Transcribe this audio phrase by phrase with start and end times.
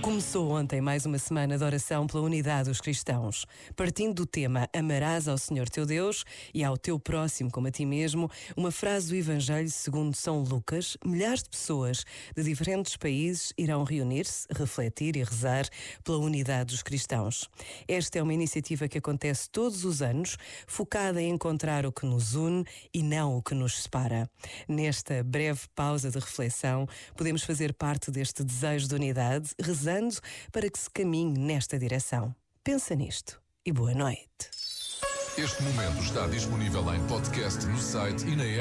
[0.00, 3.44] Começou ontem mais uma semana de oração pela unidade dos cristãos.
[3.74, 6.24] Partindo do tema Amarás ao Senhor teu Deus
[6.54, 10.96] e ao teu próximo como a ti mesmo, uma frase do Evangelho segundo São Lucas,
[11.04, 15.66] milhares de pessoas de diferentes países irão reunir-se, refletir e rezar
[16.04, 17.48] pela unidade dos cristãos.
[17.88, 22.34] Esta é uma iniciativa que acontece todos os anos, focada em encontrar o que nos
[22.36, 24.30] une e não o que nos separa.
[24.68, 29.87] Nesta breve pausa de reflexão, podemos fazer parte deste desejo de unidade, rezar
[30.52, 32.34] para que se caminhe nesta direção.
[32.62, 34.50] Pensa nisto e boa noite.
[35.36, 38.56] Este momento está disponível em podcast no site e na app.